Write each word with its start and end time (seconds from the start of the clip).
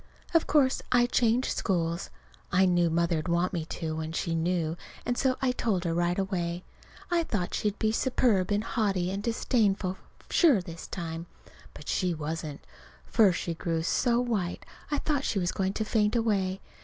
Of 0.33 0.47
course 0.47 0.81
I 0.91 1.05
changed 1.05 1.55
schools. 1.55 2.09
I 2.51 2.65
knew 2.65 2.89
Mother'd 2.89 3.27
want 3.27 3.53
me 3.53 3.65
to, 3.65 3.95
when 3.97 4.13
she 4.13 4.33
knew, 4.33 4.75
and 5.05 5.15
so 5.15 5.35
I 5.43 5.51
told 5.51 5.83
her 5.83 5.93
right 5.93 6.17
away. 6.17 6.63
I 7.11 7.21
thought 7.21 7.53
she'd 7.53 7.77
be 7.77 7.91
superb 7.91 8.49
and 8.51 8.63
haughty 8.63 9.11
and 9.11 9.21
disdainful 9.21 9.97
sure 10.31 10.59
this 10.59 10.87
time. 10.87 11.27
But 11.75 11.87
she 11.87 12.15
wasn't. 12.15 12.61
First 13.05 13.39
she 13.39 13.53
grew 13.53 13.83
so 13.83 14.19
white 14.19 14.65
I 14.89 14.97
thought 14.97 15.23
she 15.23 15.37
was 15.37 15.51
going 15.51 15.73
to 15.73 15.85
faint 15.85 16.15
away. 16.15 16.61